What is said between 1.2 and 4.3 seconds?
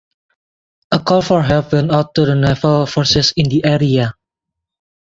for help went out to the naval forces in the area.